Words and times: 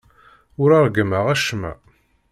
Ur 0.61 0.69
ṛeggmeɣ 0.85 1.25
acemma. 1.33 1.73